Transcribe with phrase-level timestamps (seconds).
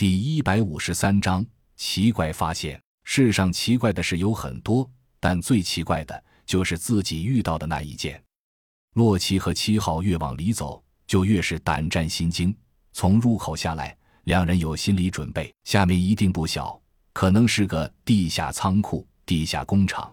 [0.00, 1.44] 第一百五十三章
[1.76, 2.80] 奇怪发现。
[3.04, 8.18] 世上奇怪的事有很多，但最奇怪的就是自己遇到的那一件。
[8.94, 12.56] 洛奇和七号越往里走，就越是胆战心惊。
[12.94, 13.94] 从入口下来，
[14.24, 16.80] 两人有心理准备，下面一定不小，
[17.12, 20.10] 可能是个地下仓库、地下工厂，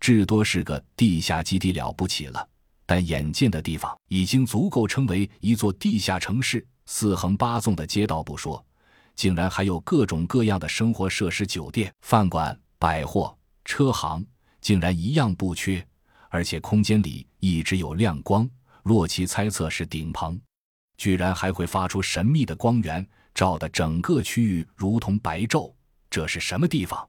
[0.00, 2.44] 至多是个地下基地了不起了。
[2.84, 8.66] 但眼见的地方已经足够称为一座地下城市，四横八纵的街道不说，
[9.18, 14.24] 竟然还有各种各样的生活设施，酒店、饭馆、百货、车行，
[14.60, 15.84] 竟然一样不缺。
[16.28, 18.48] 而且空间里一直有亮光，
[18.84, 20.40] 洛奇猜测是顶棚，
[20.98, 25.74] 居然还会发出神秘的光源，照得整个区域如同白昼。
[26.08, 27.04] 这是什么地方？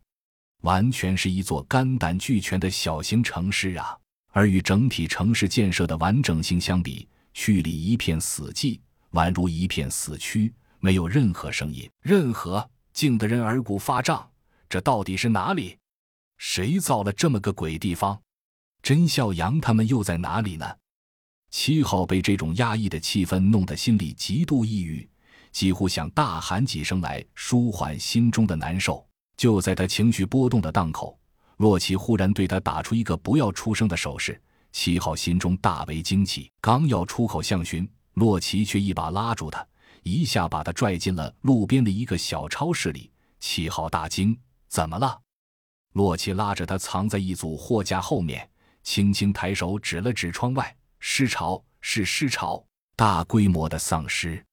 [0.61, 3.95] 完全是一座肝胆俱全的小型城市啊！
[4.31, 8.79] 而与整体城市建设的完整性相比，区里一片死寂，
[9.11, 14.29] 宛如一片死区，没有任何声音，任何静得人耳骨发胀。
[14.67, 15.77] 这到底是哪里？
[16.37, 18.19] 谁造了这么个鬼地方？
[18.81, 20.65] 甄孝阳他们又在哪里呢？
[21.51, 25.09] 七号被这种压抑的气氛弄得心里极度抑郁，
[25.51, 29.05] 几乎想大喊几声来舒缓心中的难受。
[29.35, 31.17] 就在他情绪波动的档口。
[31.57, 34.41] 洛奇忽然对他打出一个不要出声的手势，
[34.71, 39.65] 七号心中大为惊奇，刚要出口相询，洛奇却一把拉住他，
[40.03, 43.11] 一下把他拽进了路边的一个小超市里。
[43.39, 45.19] 七号大惊：“怎么了？”
[45.93, 48.49] 洛奇拉着他藏在一组货架后面，
[48.83, 52.63] 轻轻抬手指了指窗外：“尸潮，是尸潮，
[52.95, 54.43] 大规模的丧尸，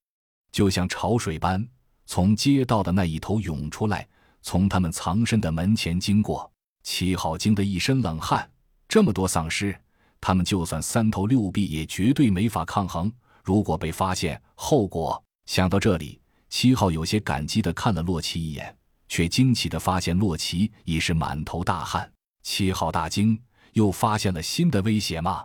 [0.53, 1.69] 就像潮水般
[2.07, 4.07] 从街道的那一头涌出来，
[4.41, 6.51] 从他们藏身的门前经过。”
[6.85, 8.49] 七号惊得一身冷汗，
[8.87, 9.77] 这么多丧尸，
[10.21, 13.13] 他们就算三头六臂也绝对没法抗衡。
[13.43, 15.21] 如果被发现，后果……
[15.47, 18.77] 想到这里，七号有些感激的看了洛奇一眼，
[19.09, 22.13] 却惊奇的发现洛奇已是满头大汗。
[22.43, 23.41] 七号大惊，
[23.73, 25.45] 又发现了新的威胁吗？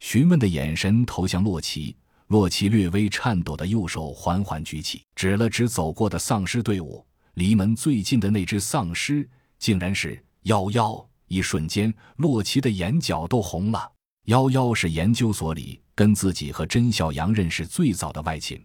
[0.00, 1.96] 询问的眼神投向洛奇，
[2.28, 9.28] 洛奇略微颤抖的右手缓缓举起，指了指走过的丧尸队伍，离门最近的那只丧尸，
[9.58, 10.22] 竟然是。
[10.42, 13.92] 幺幺，一瞬间，洛奇的眼角都红了。
[14.26, 18.64] 幺幺是研究所里跟自己和甄小阳认识最早的外勤，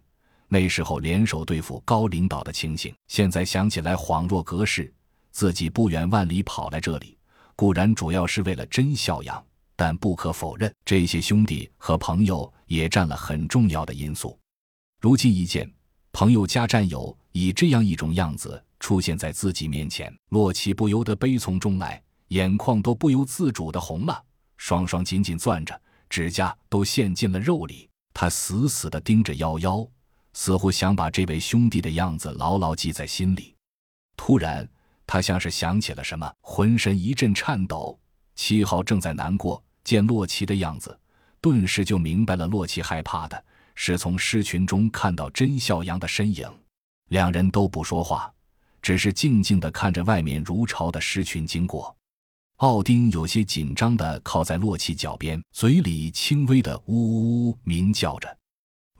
[0.53, 4.93] 那时候联手对付高领导的情形，现在想起来恍若隔世。
[5.31, 7.17] 自己不远万里跑来这里，
[7.55, 9.41] 固然主要是为了甄孝阳，
[9.77, 14.37] 但不可否认，这些兄弟和朋友也占了很重要的因素。
[14.99, 15.71] 如今一见，
[16.11, 18.61] 朋友加战友以这样一种样子。
[18.81, 24.21] 出现在自己面前，洛奇不由得悲从中来，眼眶都不由自主的红了，
[24.57, 27.87] 双双紧紧攥着，指甲都陷进了肉里。
[28.13, 29.87] 他死死地盯着幺幺，
[30.33, 33.55] 似乎想把这位兄弟的样子牢牢记在心里。
[34.15, 34.67] 突然，
[35.05, 37.99] 他像是想起了什么，浑身一阵颤抖。
[38.35, 40.97] 七号正在难过，见洛奇的样子，
[41.39, 43.43] 顿时就明白了，洛奇害怕的
[43.75, 46.49] 是从狮群中看到甄孝阳的身影。
[47.09, 48.31] 两人都不说话。
[48.81, 51.95] 只是静静地看着外面如潮的狮群经过，
[52.57, 58.37] 奥丁有些紧张地靠在洛奇脚边，嘴里轻微的呜呜呜鸣叫着。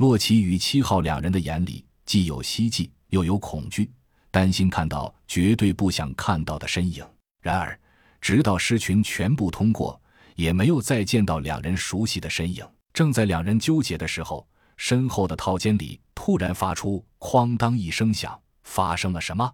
[0.02, 3.88] 洛奇与七号两人的眼里既有希冀，又有恐惧，
[4.32, 7.06] 担心看到绝对不想看到的身影。
[7.40, 7.80] 然而，
[8.20, 10.02] 直到尸群全部通过，
[10.36, 12.68] 也没有再见到两人熟悉的身影。
[12.92, 19.54] 正在两人纠结的时候，身后的套间里突然发出“哐当”一声响，发生了什么？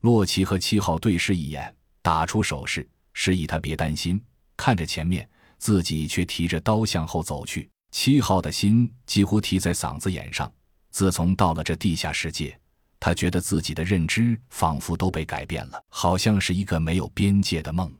[0.00, 1.72] 洛奇和七号对视一眼，
[2.02, 4.20] 打出手势，示意他别担心。
[4.56, 7.70] 看着前面，自己却提着刀向后走去。
[7.94, 10.52] 七号的心几乎提在嗓子眼上。
[10.90, 12.58] 自从到了这地下世界，
[12.98, 17.90] 他觉得自己的认知仿佛都被改变了，好像是一个没有边界的梦。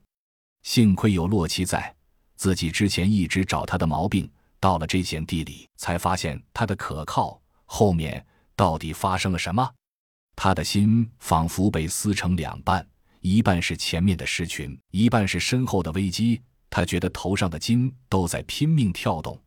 [0.65, 1.95] 幸亏有洛奇在，
[2.35, 4.29] 自己之前一直找他的毛病，
[4.59, 7.41] 到了这险地里才发现他的可靠。
[7.65, 8.27] 后面
[8.57, 9.73] 到底发生了什么？
[10.35, 12.85] 他的心仿佛被撕成两半，
[13.21, 16.43] 一半是前面的尸群，一半是身后的危机。
[16.69, 19.41] 他觉得头上的筋都在拼命跳动，